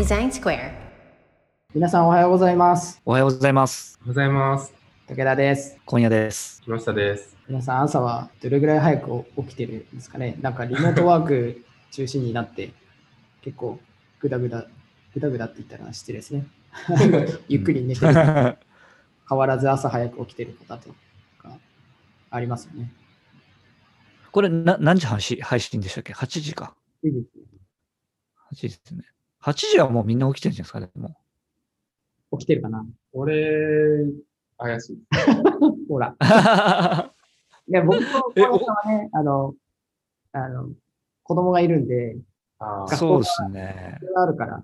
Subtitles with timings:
[0.00, 0.72] Design Square.
[1.74, 3.02] 皆さんおはようございます。
[3.04, 3.98] おはようございます。
[4.00, 4.72] おはようございます。
[5.08, 5.76] 武田です。
[5.84, 6.62] 今夜です。
[6.62, 7.36] 木下です。
[7.46, 12.72] 皆さん朝はどれぐらい早く起きてるんですかねなんかリモートワーク中心になって
[13.42, 13.78] 結構
[14.20, 14.64] グダグダ、
[15.12, 16.46] グダグダって言ったら失礼ですね。
[17.48, 18.14] ゆっくり寝てる。
[18.14, 18.56] 変
[19.36, 20.94] わらず朝早く起きてる方と
[21.36, 21.58] か
[22.30, 22.90] ありますよね。
[24.32, 26.74] これな何時配信配信でしたっけ ?8 時か。
[27.04, 27.44] いいですね。
[28.50, 29.04] 8時ですね。
[29.42, 31.08] 8時はもうみんな起きてるんじゃないですかね。
[31.08, 31.16] も
[32.38, 32.86] 起きてるかな？
[33.12, 34.04] 俺、
[34.58, 34.98] 怪しい。
[35.88, 36.10] ほら。
[36.10, 39.54] ういや、僕の友達はね、あの、
[40.32, 40.68] あの、
[41.22, 42.16] 子供がいるんで、
[42.58, 44.62] あ学校そうですねあるから、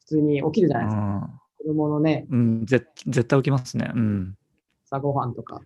[0.00, 1.02] 普通に起きるじゃうないですか。
[1.02, 1.40] ん。
[1.58, 3.90] 子供のね、うん、ぜ絶対起きますね。
[3.94, 4.36] うん。
[4.84, 5.60] 朝ごはんとか、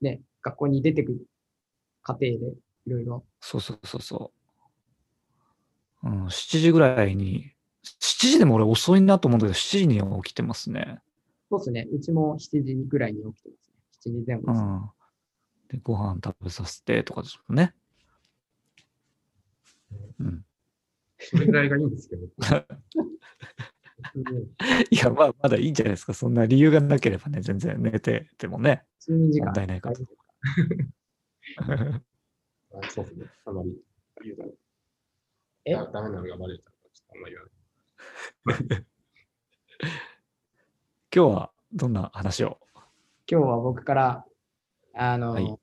[0.00, 1.26] ね、学校に出てくる
[2.02, 2.40] 過程でい
[2.90, 3.24] ろいろ。
[3.40, 4.32] そうそうそうそ
[6.02, 6.08] う。
[6.08, 7.52] うん、7時ぐらいに、
[8.00, 11.00] 7時でも俺遅いなと思うんだけど、7時には起きてますね。
[11.50, 11.86] そうですね。
[11.92, 14.14] うちも7時ぐらいに起きてますね。
[14.14, 14.62] 7時前後です。
[14.62, 14.90] うん。
[15.68, 17.74] で、ご飯食べさせてとかですもんね。
[20.20, 20.44] うん。
[21.18, 22.26] それぐらいがいいんですけど。
[24.90, 26.14] いや、まあ、まだいいんじゃないですか。
[26.14, 28.84] そんな理由がなければね、全然寝ててもね。
[29.06, 29.46] 睡眠時間。
[29.46, 29.96] 問題ないから
[32.82, 33.26] あそうですね。
[33.44, 33.82] あまり
[34.24, 34.48] 言うたら。
[35.64, 35.72] え？
[35.72, 37.55] だダメなのがバレちゃうから、ちょっとあんまり言わない。
[41.14, 42.58] 今日はどんな話を？
[43.30, 44.26] 今日は僕から、
[44.94, 45.58] あの、はい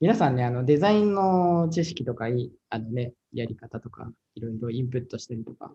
[0.00, 5.74] 皆さんね、あの、デザインの知識とかい、あのね、やり方とか、いろいろインプットしたりとか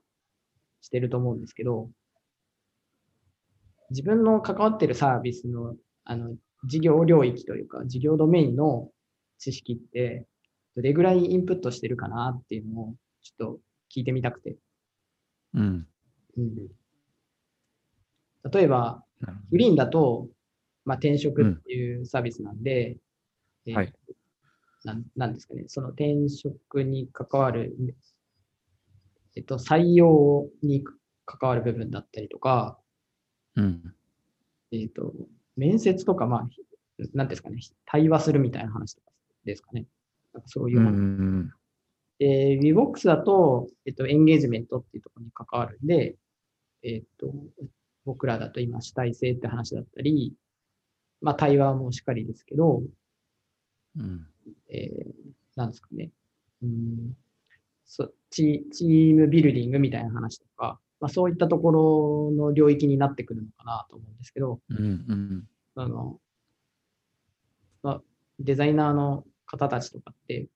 [0.82, 1.92] してると思うんですけど、
[3.92, 8.90] 自分の関わってるサービスの、あの、事業領域というか、事業ドメインの
[9.38, 10.26] 知識って、
[10.76, 13.60] どれぐらいインプットしてるかなっていうのを、ちょっと
[13.96, 14.56] 聞いてみたくて。
[15.56, 15.88] うん。
[16.38, 16.68] うん、
[18.52, 19.04] 例えば、
[19.50, 20.28] グリーンだと、
[20.84, 22.98] まあ、転職っていうサービスなんで、
[23.66, 23.94] えーはい
[24.86, 27.76] なんなんですかね、その転職に関わる、
[29.36, 30.84] えっと、採用に
[31.26, 32.80] 関わる部分だったりとか、
[33.56, 33.64] ど。
[33.64, 33.96] うん。
[34.72, 35.12] えっと、
[35.58, 36.50] 面接とか、まあ、
[37.14, 39.12] なんですかね、対話するみたいな話とか
[39.44, 39.88] ですかね。
[40.34, 41.54] なんかそういううんう
[42.20, 46.16] で、VBOX だと、えっと、エンゲージメントっていうところに関わるんで、
[46.84, 47.34] えっと、
[48.06, 50.34] 僕らだと今主体性って話だったり、
[51.22, 52.84] まあ対話もしっかりですけど、
[53.98, 54.28] うん。
[54.70, 55.14] えー、
[55.56, 56.12] なんですかね。
[56.62, 57.18] うん
[57.88, 65.44] そチチームビルディングみたいな話とか、まあそういったところの領域になってくるのかなと思うんですけど、うんうん
[65.76, 66.20] あの、
[67.84, 68.02] まあ、
[68.40, 70.48] デザイナーの方たちとかって、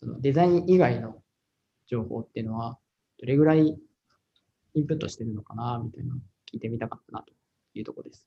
[0.00, 1.22] そのデザイン以外の
[1.86, 2.78] 情報っていうのは、
[3.18, 3.78] どれぐらい
[4.74, 6.14] インプットしてるのかな、みたいな
[6.52, 7.32] 聞いてみたかったなと
[7.74, 8.26] いうところです。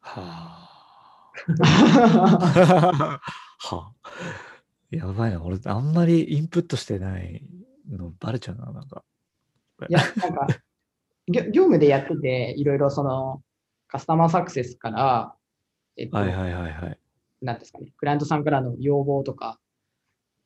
[0.00, 0.70] はあ。
[3.58, 3.92] はあ。
[4.90, 5.42] やばいな。
[5.42, 7.42] 俺、あんまりインプットしてない
[7.90, 9.04] のバレちゃうな、なんか。
[9.88, 10.46] いや、なんか、
[11.26, 13.42] 業業務でやってて、いろいろその、
[13.88, 15.34] カスタマーサクセスから、
[15.96, 16.98] えっと、はいはいはいはい。
[17.44, 19.60] なんですかね、クライアントさんからの要望とか、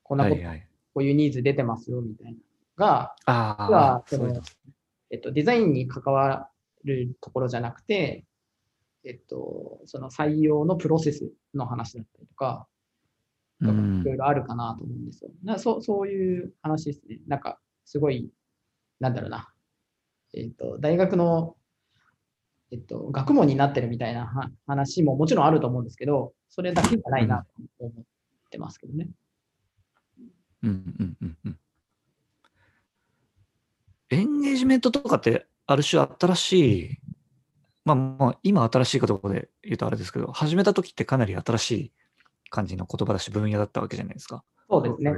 [0.02, 0.66] こんなこと、はいはい。
[0.94, 2.38] こういうニーズ出てますよ、みたいなの
[2.76, 4.42] が、ああ、はその。
[5.10, 6.50] えっと、デザインに関わ
[6.84, 8.24] るところじゃなくて、
[9.04, 12.66] えっと、その採用のプロセスの話だったりとか、
[13.60, 15.30] うんいろいろあるかなと思うんですよ。
[15.42, 17.18] なそうそういう話ですね。
[17.26, 18.30] なんか、すごい、
[19.00, 19.52] なんだろうな。
[20.32, 21.56] えっと、大学の、
[22.70, 27.44] えっと、学問になってるみたいなは話ももちろんあると思うんですけど、それだけじゃないな
[27.78, 28.04] と思っ
[28.50, 29.08] てますけどね。
[30.62, 31.58] うんうんうんうん。
[34.10, 36.52] エンゲージメントとかって、ある種新し
[36.92, 36.98] い、
[37.84, 41.92] まあまあ、今新しいかどうかで言うとあれですけど、始めた時ってかなり新しい
[42.50, 44.44] 感じの言葉だし、分野だったわけじゃないですか。
[44.68, 45.12] そうですね。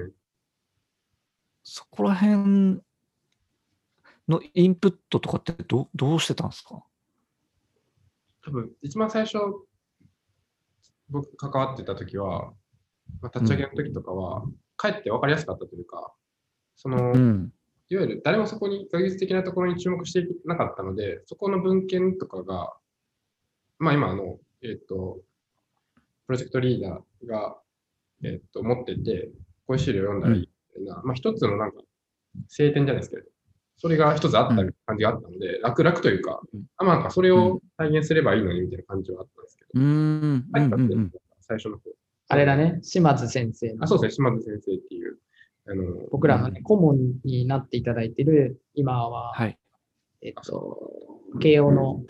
[1.63, 2.81] そこら辺
[4.29, 6.83] のインプットとかってどうどうしてたんですか？
[8.43, 9.39] 多分、一番最初、
[11.09, 12.53] 僕関わってた時は、
[13.21, 14.45] まあ、立ち上げの時とかは、
[14.77, 16.13] かえって分かりやすかったというか、
[16.77, 17.53] その、うん。
[17.91, 22.73] いわゆる誰もそこに学術的なところに注目していなかったので、そこの文献とかが、
[23.79, 25.19] まあ今あの、えっ、と、
[26.27, 27.59] プロジェクトリーダーが、
[28.23, 29.31] えっ、と、持ってて、
[29.67, 30.41] こういう資料を読んだらいい
[30.79, 31.79] みたいな、まあ一つのなんか、
[32.47, 33.23] 聖典じゃないですけど、
[33.81, 41.11] それが一つあった感じがあったので、楽々というかうん、あまあなんかそれを再現すればいいのにみたいな感じはあったんですけど、うーん。
[41.41, 41.91] 最初の方。
[42.29, 43.85] あれだね、島津先生の。
[43.85, 45.17] あ、そうですね、島津先生っていう、
[45.67, 49.59] あの僕らの、ね、顧問になっていただいている、今は、はい。
[50.23, 50.79] えっと、
[51.41, 52.05] 慶応の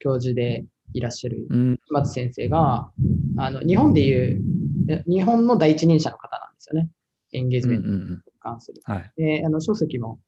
[0.00, 1.80] 教授でいらっしゃるうん。
[1.88, 2.90] 松先生が、
[3.38, 4.42] あの日本でいう、
[4.88, 6.90] え日本の第一人者の方なんですよね。
[7.32, 8.80] エンゲージメントにん関する。
[8.84, 9.12] はい。
[9.16, 10.20] で、あの書籍も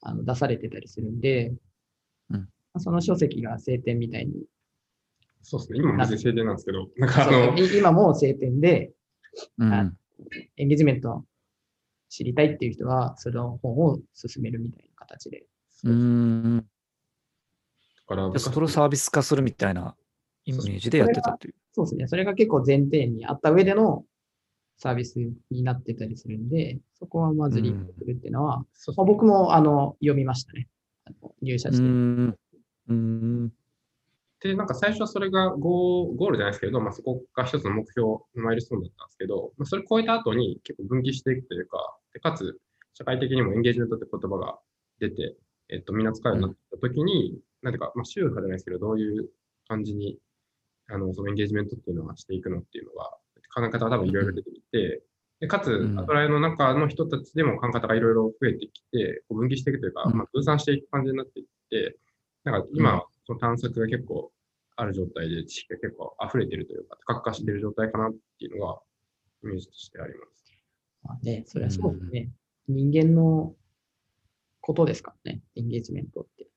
[0.00, 1.52] あの出されてたりするんで、
[2.30, 2.48] うん
[2.80, 4.34] その書籍が晴天みたいに、
[5.42, 5.78] そうですね。
[5.80, 8.92] 今も晴天なんですけど、なんかあの、い今も晴天で、
[9.56, 9.92] うんあ
[10.56, 11.24] エンゲージメントを
[12.08, 15.44] 知りたいっていう人は、その本を進めるみたいな形で。
[15.84, 16.58] うん。
[16.58, 16.64] だ
[18.06, 19.96] からで、それをサービス化するみたいな
[20.44, 21.54] イメージでやってたっていう。
[21.72, 22.08] そうですね。
[22.08, 24.04] それが結構前提にあった上での
[24.78, 25.16] サービス
[25.50, 30.68] になってたりするんで、そこはまずリンクするっていうのは、そうまあ、僕もあの読みましたね。
[31.04, 31.84] あの入社うして。
[31.84, 32.36] ん。
[32.88, 33.52] うん。
[34.40, 42.58] で、なんか最初はそれがゴーゴールじゃないですけど、まあ、そこが一つの目標のマイルストーンだったんですけど、まあ、それを超えた後に結構分岐していくというか、でかつ
[42.94, 44.58] 社会的にもエンゲージメントって言葉が
[45.00, 45.36] 出て、
[45.70, 49.28] えっと、みんな使うようになった時に、なんていうか、まあ、宗派じゃないですけど、どういう
[49.66, 50.18] 感じに、
[50.88, 53.10] あの、そのエンゲージメントっていうのはしていくのっていうのが、
[53.54, 55.02] 考え方が多分いろいろ出てきて、で
[55.46, 61.96] かつ、んアトライの中の人たちでも考え方がいろいろ増えてきて、こう分岐していくというか、うんまあ、分散していく感じになっていって、
[62.44, 64.32] なんか今、その探索が結構
[64.76, 68.80] ある状態で、知識が結構溢れてるというか、多角化している状態かなっていうのが、
[69.44, 70.52] イメージとしてあります。
[71.04, 72.30] まあね、それはそうですね。
[72.66, 73.54] 人間の
[74.60, 76.48] ことですからね、エンゲージメントって。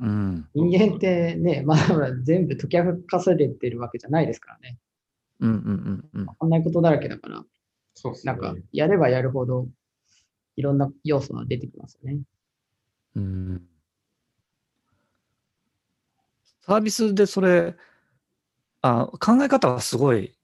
[0.00, 0.48] うん。
[0.54, 4.78] 人間ってね、まだまだ全部解き明かされてるわけじゃないですからね。
[5.40, 5.56] うんうん
[6.14, 6.26] うんうん。
[6.26, 7.44] わかんないことだらけだから、
[7.94, 8.32] そうですね。
[8.32, 9.68] なんか、やればやるほど、
[10.56, 12.20] いろんな要素が出てきますよね。
[13.14, 13.62] うん
[16.66, 17.76] サービスでそれ、
[18.82, 20.36] あ考え方はすごい、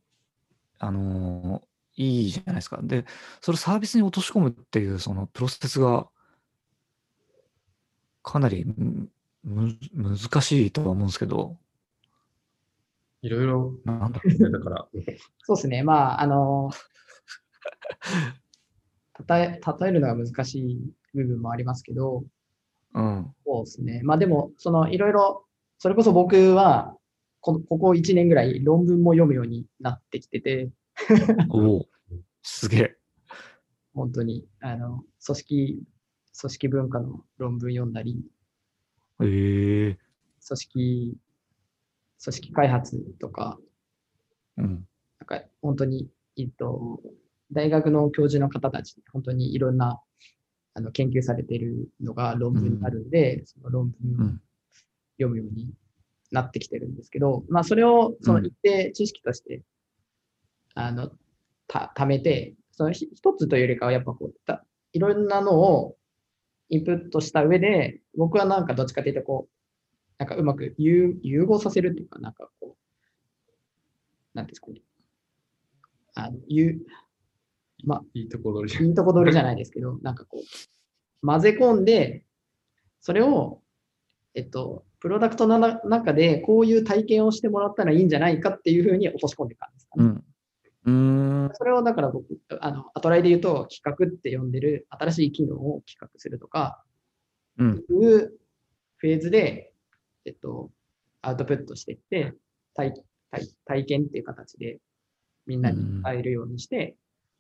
[0.79, 2.81] あのーいいじゃないですか。
[2.83, 3.05] で、
[3.43, 6.09] それサービスに落とし込むっていう、そのプロセスが、
[8.23, 8.65] かなり
[9.45, 11.59] 難しいとは思うんですけど、
[13.23, 14.89] いろいろ、なんだろねだから、
[15.39, 15.83] そうですね。
[15.83, 16.71] まあ、あの、
[19.27, 22.25] たえ、例えるのが難しい部分もありますけど、
[22.95, 23.01] う。
[23.01, 23.35] うん。
[23.45, 24.01] そうですね。
[24.03, 25.47] まあでも、そのいろいろ、
[25.79, 26.97] それこそ僕は
[27.41, 30.71] こ、ここ1年ぐらい論文も読むようになってきてて、
[31.51, 31.87] おお
[32.43, 32.97] すげえ。
[33.95, 35.83] 本当に、あの、組織、
[36.41, 38.25] 組織文化の論文読んだり、
[39.21, 39.99] ええ
[40.47, 41.17] 組織、
[42.23, 43.59] 組織開発とか、
[44.57, 44.87] うん。
[45.19, 47.01] なんか本当に、えっと、
[47.53, 50.01] 大学の教授の方たち、本当にいろんな
[50.75, 54.41] あの研究されているのが論文になるんで、その論文をうん。
[55.19, 55.73] 読むように
[56.31, 59.63] なってきてるんですけど、まあそれをその一定知識として、
[60.75, 61.11] あの、
[61.69, 65.97] た、貯めて、そのひ一つというよりかはやっぱこう、たいろんなのを
[66.71, 69.62] インプットした上で、僕はなんかどっちかというとこう、
[70.23, 72.77] なんかうまく融融合させるっていうか、なんかこう、
[74.35, 74.81] なんていうんですかね。
[76.15, 76.79] あの、ゆ
[77.85, 78.85] まあ、いいところで。
[78.85, 82.25] いいとこ取りじゃないですけど、なんかこう、混ぜ込んで、
[83.01, 83.63] それを、
[84.35, 90.05] えっと、プロダクトのな中でこういう体験をしてもらったらいいんじゃないかっていうふうに落とし込んでいたんですかね。
[90.85, 91.47] うん。
[91.47, 91.51] うーん。
[91.55, 96.85] それをだから僕、あの、アトライで言うと企画って呼んでる新しい機能を企画するとか、
[97.59, 97.79] うん。
[97.79, 98.33] いう
[98.97, 99.72] フェーズで、
[100.25, 100.71] えっと、
[101.23, 102.33] アウトプットしていって、
[102.75, 102.95] 体
[103.31, 104.79] 体体験っていう形で
[105.47, 106.97] みんなに伝えるようにして、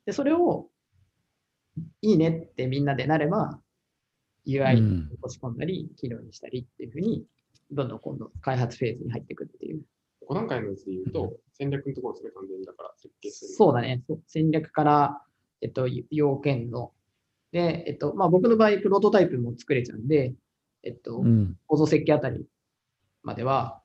[0.07, 0.69] で、それを
[2.01, 3.61] いいねってみんなでなれば、
[4.47, 7.25] UI にうん落とし込んだり、機能にしたりっていうふうに、
[7.71, 9.83] どんどん今度開発フェーズに入っていくっていう。
[10.29, 13.53] 5段階のやつで言うと、戦略のところですね、完全にだから設計する。
[13.53, 14.03] そうだね。
[14.07, 15.23] そう戦略から、
[15.61, 16.93] えっと、要件の。
[17.53, 20.35] で、えっと、まあ僕の場合、プロトタイプも作れちゃうんで、
[20.83, 21.57] えっと、うん。
[21.67, 22.45] 構造設計あたり
[23.23, 23.81] までは、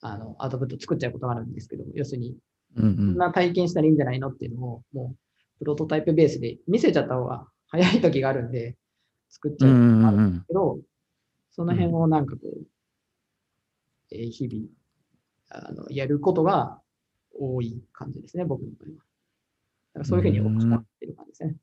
[0.00, 2.36] あの、アウトプット作っちゃうことがあるんですけど、要するに、
[2.76, 3.16] こんん。
[3.16, 8.76] な体験したらいいんじゃないのっていうのを、もう、プロトタイプベースで見せちゃった方が早い時があるんで、
[9.28, 10.46] 作っちゃううんことがあるんです。
[10.48, 10.80] けど、
[11.50, 12.66] その辺をなんかこう、
[14.10, 14.68] えー日々、
[15.50, 16.80] あの、やることが
[17.32, 18.94] 多い感じですね、僕の場合は。
[18.94, 19.00] だ
[19.94, 21.56] からそういうふうに落とし込んでる感じですね。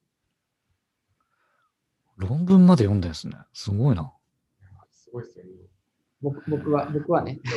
[2.18, 3.36] 論文まで読んだんですね。
[3.54, 4.14] すごいな。
[4.92, 5.52] すごいですよね。
[6.22, 7.40] 僕僕は、僕はね。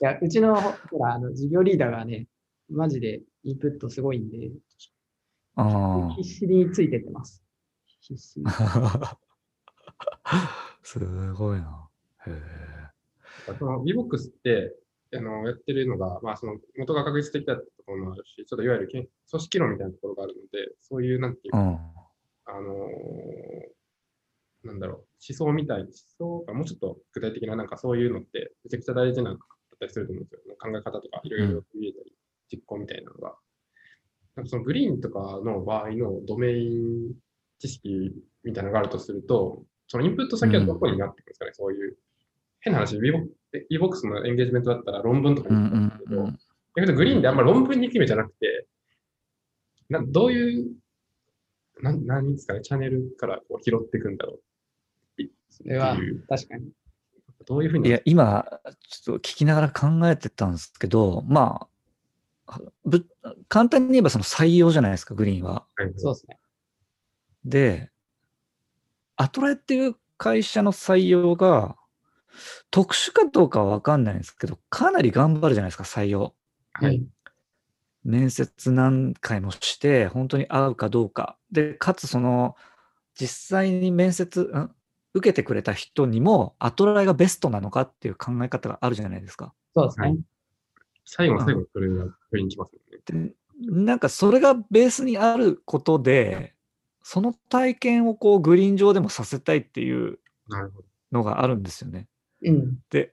[0.00, 2.26] いや、うちの、ほら、あの、事業リーダーがね、
[2.70, 4.50] マジでインプットすごいんで、
[5.56, 7.44] あ必死についてってます。
[8.00, 8.42] 必死。
[10.82, 10.98] す
[11.34, 11.88] ごいな。
[12.26, 13.54] へえ。
[13.58, 14.76] その VBOX って、
[15.16, 21.66] あのやってるのが、まあ、その元が確実的だったところもあるし、ちょっといわゆるけん組織論みたいなところがあるので、そういう、なんていうか、うん。
[22.46, 23.74] あのー
[24.64, 29.38] なんだろう、思想みたい、思想がもうちょっと具体的な、なんかそういうのって、めちゃくちゃ大事なだっ
[29.78, 30.56] たりすると思うんですよ。
[30.58, 32.12] 考え方とか、いろいろ見えたり、
[32.50, 33.36] 実行みたいなのが。
[34.36, 37.14] なんかそのグリーンとかの場合のドメイン
[37.58, 41.96] 知識みたいなのがあるとすると、そのインプット先はどこになってくるんですかね、そういう。
[42.60, 46.38] 変な話、VBOX のエンゲージメントだったら論文とかうんに行くんですけど、うんうん
[46.76, 48.66] 逆にグリーンであんま論文に行く意味じゃなくて、
[49.88, 50.72] などういう、
[51.80, 54.40] なん何ですかね、チャンネルからこう拾っていくんだろう
[55.56, 55.96] それは
[56.28, 56.70] 確かに。
[57.46, 57.88] どういうふうに？
[57.88, 58.46] いや、今、
[58.88, 61.68] ちょっと聞きながら考えてたんですけど、ま
[62.46, 63.06] あ、ぶ
[63.48, 65.66] 簡単に言えばその採用じゃないですか、グリーンは。
[65.76, 66.38] はいそうですね。
[67.44, 67.90] で、
[69.16, 71.76] アトラエっていう会社の採用が、
[72.70, 76.34] 特殊かどうかは分かんないんですけど、かなり頑張るじゃないですか、採用。
[76.72, 77.08] はいうん
[78.06, 81.38] 面接何回もして、本当に合うかどうか。
[81.50, 82.54] で、かつその、
[83.14, 84.70] 実際に面接、ん？
[85.14, 89.54] 受けてくれた人にも、アトライがベストなのかっていう考え方があるじゃないですか。
[89.74, 90.08] そうですね。
[90.08, 90.18] はい
[91.04, 92.98] 最後の最後にそれが振りに来ますよね。
[93.04, 93.34] で
[93.70, 96.54] なんかそれがベースにあることで、
[97.02, 100.18] その体験をこうグリーン上でもさせたいっていう
[100.48, 100.88] なるほど。
[101.12, 102.08] のがあるんですよね。
[102.42, 102.78] うん。
[102.90, 103.12] で、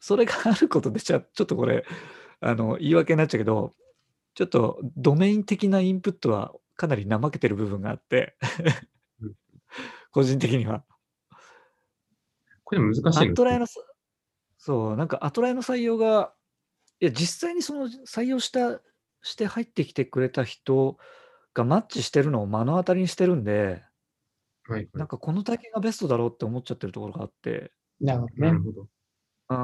[0.00, 1.84] それがあることで、じゃあちょっとこれ、
[2.40, 3.74] あの、言い訳になっちゃうけど、
[4.34, 8.36] ちょっとドメイン的なインプットはかなり怠けてる部分があって
[9.22, 9.32] うん、
[10.16, 10.82] 個人的には。
[12.64, 13.80] これ難しいアのトライのさ、
[14.56, 16.32] そう、なんかアトライの採用が、
[17.00, 18.80] いや、実際にその採用した、
[19.20, 20.96] して入ってきてくれた人
[21.52, 23.84] がマッチしてるのを目の当たりにしてるんで、
[24.64, 28.40] はいはなんかこの体験がベストだろうって思っちゃってるところがあって、なるほどい。
[28.40, 28.64] なるね。
[28.64, 28.88] ほど。
[29.48, 29.54] あ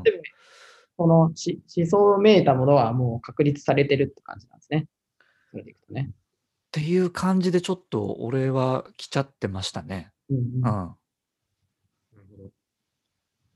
[0.00, 0.22] ーでも
[0.96, 4.88] このし思想をめいたものはもう確立されてるって感じなんですね。
[5.52, 6.10] それでいくとね。
[6.72, 10.10] っていう感じでちょっと俺は来ちゃってましたね。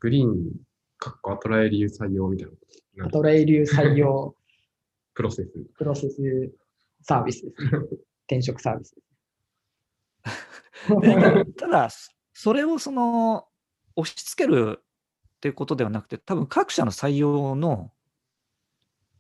[0.01, 0.51] グリーン、
[0.99, 2.49] かっこアトラエ理由採用みたい
[2.95, 4.37] なアトレイ流採用
[5.15, 5.51] プロセス。
[5.79, 6.53] プロセス
[7.01, 7.71] サービスですね。
[8.29, 8.95] 転職サービス
[11.57, 11.89] ただ、
[12.35, 13.49] それをその、
[13.95, 14.83] 押し付けるっ
[15.41, 17.93] ていうことではなくて、多分各社の採用の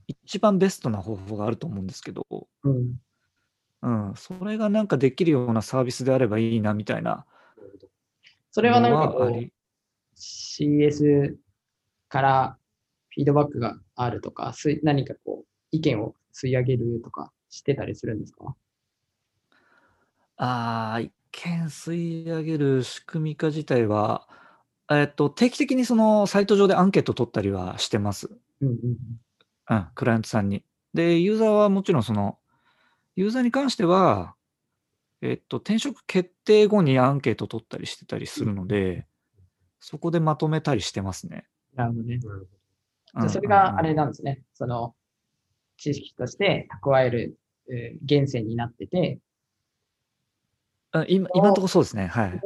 [0.07, 2.27] 一番ベストな方法があると思うんですけど、
[2.63, 3.01] うん。
[3.83, 7.27] うん、それがなんかできるようなサービスであればいいなみたいな
[8.51, 9.51] そそれはなんかこう
[10.17, 11.35] CS
[12.09, 12.59] から
[13.11, 18.57] フィードバックがあるとか、何かこう意見を吸い上げるとかしてたりするんですか？
[20.39, 24.27] ああ、一見吸い上げる仕組み化自体は、
[24.91, 28.31] えっと、定期的にそのサイト上でアンケート取ったりはしてます。
[28.63, 28.77] うんうん
[29.69, 30.65] うん、クライアントさんに。
[30.95, 32.39] で、ユーザーはもちろんその、
[33.17, 34.35] ユーザーに関しては、
[35.23, 39.07] えっと、転職決定後にアンケート取ったりしてたりするので、
[39.81, 41.47] そこでまとめたりしてますね。
[41.75, 42.19] なるほどね。
[42.19, 44.43] じゃあそれがあれなんですね。
[44.53, 44.95] その
[45.79, 47.39] 知識として蓄える、
[47.71, 49.19] えー源泉になってて、
[50.93, 52.07] あ今今のところそうですね。
[52.07, 52.41] はい。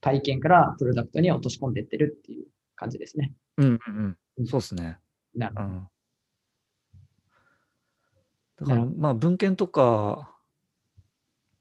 [0.00, 3.32] 体験からプロダクトに落とし込んでってるっていう感じですね。
[3.56, 4.46] うんうんうん。
[4.46, 4.98] そうですね。
[5.34, 5.68] なるほど。
[5.68, 5.88] うん。
[8.60, 10.34] だから、なまあ、文献とか、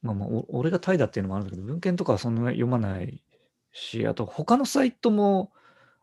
[0.01, 3.23] まあまあ、お俺がタイだっていうのもあるんだけど、文献とかはそんな読まない
[3.71, 5.51] し、あと、他のサイトも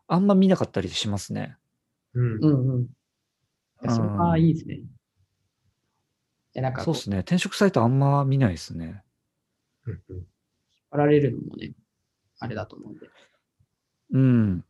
[0.07, 1.57] あんま見なかったりしますね。
[2.13, 2.81] うんうんうん。
[2.83, 2.87] い
[3.83, 4.75] やそれはいいですね。
[4.75, 4.83] い
[6.53, 7.19] や、なんかそうですね。
[7.19, 9.03] 転職サイトあんま見ないですね。
[9.85, 10.25] うんうん引っ
[10.91, 11.73] 張られるのもね、
[12.39, 13.09] あれだと思うんで。
[14.11, 14.63] うん。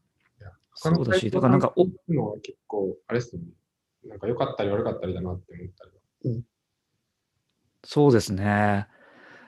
[0.74, 3.48] そうだし、だからなんか、お結構、あれですよね。
[4.06, 5.92] なんか良かったり悪かったりだなって思ったり
[6.30, 6.42] は。
[7.84, 8.88] そうですね。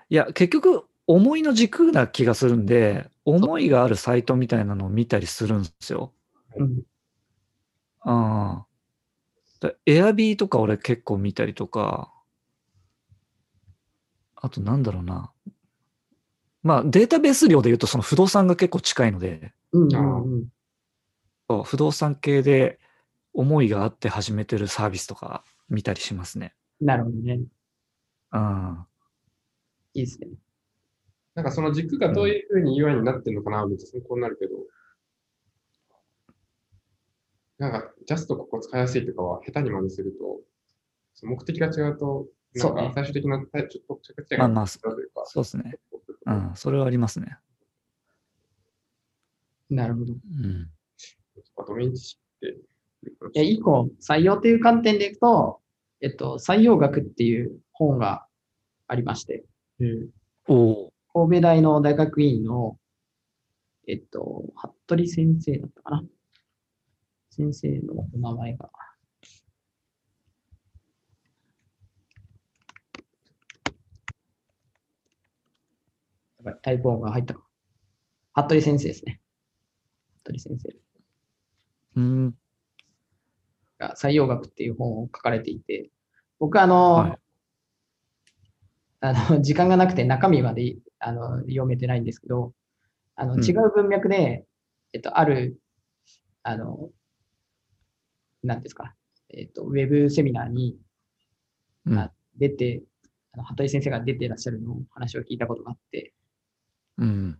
[0.09, 6.13] いや、結局、思いの軸な気がするんで、思いがあるサイトみたいなのを見たりするんですよ。
[6.57, 6.81] うん。
[8.01, 8.67] ああ。
[9.85, 12.13] エアビーとか俺結構見たりとか、
[14.35, 15.31] あとなんだろうな。
[16.61, 20.47] まあデータベース量で言うとその不動産が結構近いので、うんうんうん。
[21.49, 22.79] そう不動産系で
[23.33, 26.53] 思いがあって始めてるサービスとか見たりしますね。
[26.79, 27.41] なるほどね。
[28.33, 28.85] うん。
[29.93, 30.27] いいですね。
[31.35, 34.53] なんかその軸がどういうふうに UI になってるのかな、めっちゃ参考になるけど、
[37.57, 40.39] なんか、ジャストここ使いやすいとかは下手に真似すると、
[41.23, 45.79] 目的が違うと、なそうねんか最終的なちょっと着地がまあまあ違うというか、そうですね。
[46.25, 46.51] うん。
[46.55, 47.37] それはありますね。
[49.69, 50.13] なるほど。
[50.13, 50.69] うん。
[51.67, 52.57] ドメイン知識って。
[53.33, 55.59] いや、一個、採用という観点でいくと、
[56.01, 58.25] えっと、採用学っていう本が
[58.87, 59.43] ありまして、
[59.81, 60.07] えー
[60.49, 62.77] おお神戸大の大学院の、
[63.87, 64.45] えっと、
[64.85, 66.03] 服部先生だったかな。
[67.31, 68.69] 先生のお名前が。
[76.61, 77.43] タイプ音が入ったか。
[78.33, 79.19] 服部先生ですね。
[80.23, 80.69] 服部先生
[81.95, 82.35] うん。
[83.79, 85.89] が採用学っていう本を書かれていて、
[86.39, 87.19] 僕あの、はい。
[88.99, 92.53] あの 時間がなくて中身まであの読めてないんですけど、
[93.15, 93.43] あのうん。
[93.43, 94.45] 違う文脈で、
[94.93, 95.59] えっと、ある、
[96.43, 96.89] あの、
[98.43, 98.95] なんですか、
[99.29, 100.79] えっと、ウェブセミナーに
[101.85, 101.97] うん。
[101.97, 102.83] あ出て、
[103.31, 106.13] あの服部先生が出ていらっしゃるのを話を聞いたことがあって、
[106.97, 107.39] うん。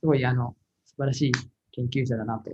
[0.00, 1.32] すごいあの素晴らしい
[1.72, 2.50] 研究者だなと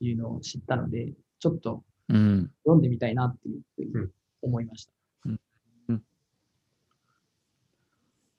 [0.00, 1.12] いうのを知ったので、
[1.44, 2.50] ちょっとうん。
[2.64, 4.10] 読んでみたいなっていうふうにうん
[4.40, 4.92] 思いました。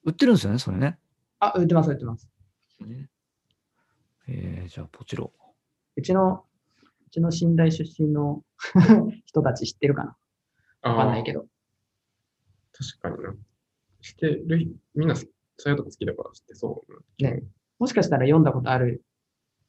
[0.02, 0.98] 売ってるんですよね、それね。
[1.38, 2.28] あ、売ってます、売ってます。
[4.28, 5.32] えー、じゃあ、ポチロ。
[5.96, 6.44] うちの、
[7.06, 8.44] うちの寝台出身の
[9.24, 10.16] 人たち知ってるかな？
[10.82, 11.46] あわかんないけど。
[12.72, 13.34] 確かにな。
[14.00, 15.26] してる、みんなそ
[15.66, 17.22] ういうとこ好きだから知ってそう。
[17.22, 17.42] ね
[17.78, 19.04] もしかしたら読んだことある、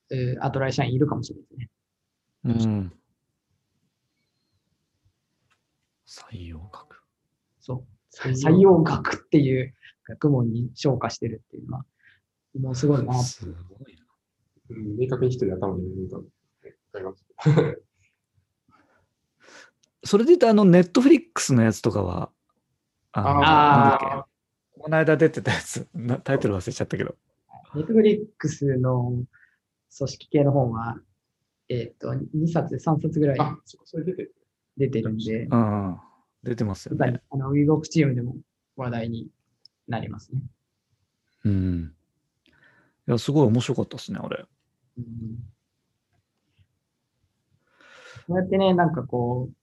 [0.10, 2.74] えーアトライ社員いるかもしれないですね。
[2.74, 2.94] うん。
[6.08, 7.04] 採用学。
[7.60, 7.88] そう。
[8.16, 9.74] 採採用学っていう
[10.08, 11.86] 学問に昇華してるっていうのは、
[12.60, 13.14] もうすごいな。
[13.22, 14.04] すごいな。
[14.70, 16.18] うん明確に一人頭に入れた。
[20.04, 22.32] それで言うと、あの、ネットフリックスのやつとかは、
[23.12, 24.26] あの、あーなんだっ
[24.76, 24.82] け？
[24.82, 27.16] この間出てたやつ、なタイトル忘れちゃったけど。
[27.76, 29.24] ネットフリックスの
[29.98, 31.00] 組織系の本は、
[31.70, 34.36] えっ、と、2冊、3冊ぐらいあ、そこそれ出てる。
[34.78, 35.98] 出てるんで、うん。
[36.44, 37.22] 出てますよね。
[37.32, 38.36] あの、ウィーボックチームでも
[38.76, 39.28] 話題に
[39.88, 40.42] なりますね。
[41.46, 41.94] うん。
[43.08, 44.46] いや、すごい面白かったですね、あれ。
[44.98, 45.06] うん
[48.28, 49.54] こうやってね、なんかこう、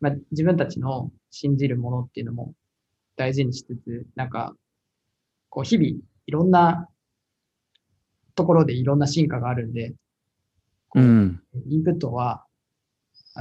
[0.00, 2.54] まあ、自分たちの信じるものっていうのも
[3.16, 4.54] 大事にしつつ、なんか、
[5.50, 5.88] こう、日々、
[6.26, 6.88] いろんな
[8.34, 9.94] ところでいろんな進化があるんで、
[10.94, 11.42] うん。
[11.68, 12.46] インプットは、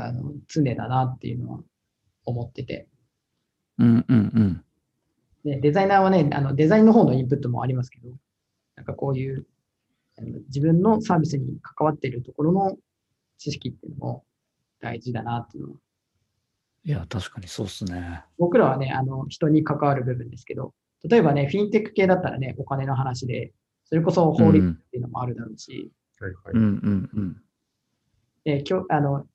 [0.05, 1.59] あの、常だなっていうのは
[2.25, 2.87] 思ってて。
[3.77, 4.65] うんうんうん。
[5.45, 8.09] で、デザイナーはね、あの、デザインの方のインプットもありますけど、
[8.75, 9.45] なんかこういう、
[10.17, 12.75] あの自分のサービスに関わっているところの
[13.37, 14.25] 知識っていうのも
[14.81, 15.79] 大事だなっていうのは、
[16.85, 18.23] いや、確かにそうっすね。
[18.37, 23.53] 僕らはね、あの、人に関わる部分ですけど、例えばね、フィンテック系だったらね、お金の話で、
[23.85, 26.53] それこそ法律っていうのもあるだろうし、はいはい。
[26.53, 27.41] うんうんうん。
[28.43, 29.25] で、きょあの、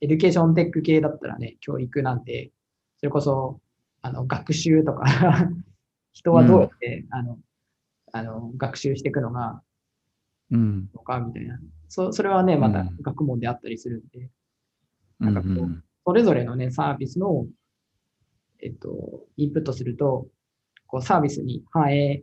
[0.00, 2.50] education tech 系だったらね、教育なんで、
[2.98, 3.60] それこそ、
[4.02, 5.04] あの、学習とか、
[6.12, 7.38] 人はどうやって、あの、
[8.12, 9.62] あの、学習していくのが、
[10.50, 10.90] うん。
[10.94, 11.60] のか、みたいな。
[11.88, 14.30] そそれはね、またうん学問であったりするんで、
[15.20, 17.46] うんなんかこうそれぞれのね、サービスの、
[18.60, 20.28] えっと、インプットすると、
[20.86, 22.22] こう、サービスに反映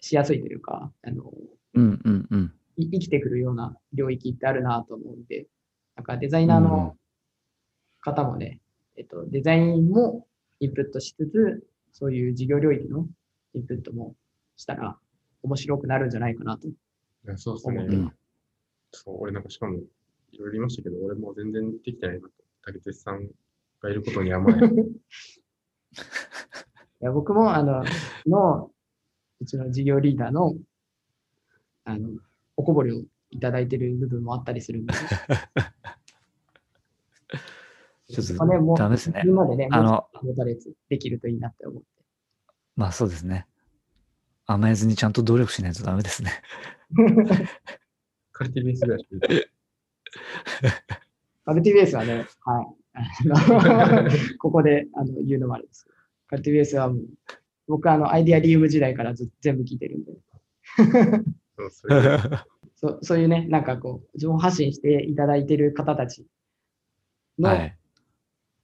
[0.00, 1.32] しやすいというか、あの、
[1.74, 2.54] うんうんうん。
[2.76, 5.46] い生きてくるような領域ってあるなと思うんで、
[5.96, 6.96] なんかデザイナーの
[8.00, 8.60] 方もね、
[8.96, 10.26] えっと、デザインも
[10.60, 13.06] インプットしつつ、そういう事業領域の
[13.54, 14.14] インプットも
[14.56, 14.96] したら
[15.42, 16.72] 面白くなるんじゃないかなとい
[17.26, 18.12] やそうですね
[18.92, 19.78] そう、俺なんかしかも、い
[20.38, 22.34] ろいろ言いましたけど、俺もう全然できてないなと。
[22.64, 23.28] 竹鉄さん
[23.80, 24.54] がいることに甘え。
[27.02, 27.82] いや僕も、あの、
[28.26, 28.70] の、
[29.40, 30.54] うちの事業リーダーの、
[31.84, 32.10] あの、
[32.56, 33.02] おこぼれを
[33.32, 34.94] いただいてる部分もあったりするんで。
[38.08, 39.32] ちょっまあね、もうとダメですねみ。
[39.32, 40.06] んなでね、あの
[40.90, 41.88] できるといいなって思って。
[42.76, 43.46] まあそうですね。
[44.44, 46.30] 甘えずにちゃんと努力しないとダメですね。
[48.32, 49.08] カルティベースぐらいし
[51.44, 52.66] カルティベースはね、はい。
[54.38, 55.88] ここであの言うのもあれです。
[56.26, 57.06] カルティベースはもう、
[57.66, 60.12] 僕あのアイディアリウム時代からず全部聞いてるんで、
[61.56, 62.18] そうそれ
[62.82, 66.26] そそういうね、なんかこう、情報発信していただいてる方たち
[67.38, 67.78] の、はい。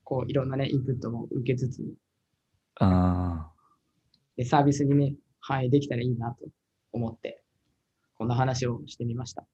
[0.03, 1.83] こういろんなね、インプットも受けつつ、
[2.79, 3.51] あ
[4.35, 6.45] でサービスにね、反映できたらいいなと
[6.91, 7.43] 思って、
[8.15, 9.45] こんな話をしてみました。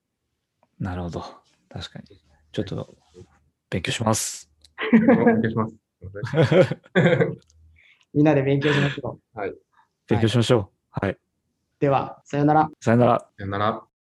[0.81, 1.23] ーなるほど。
[1.69, 2.05] 確かに。
[2.51, 2.95] ちょっと
[3.69, 4.49] 勉強します。
[4.93, 5.75] お願いします。
[8.13, 9.39] みんなで勉強しましょう。
[10.07, 11.05] 勉強しましょう。
[11.05, 11.17] はい。
[11.79, 12.69] では、さようなら。
[12.79, 13.19] さよなら。
[13.37, 13.94] さよなら。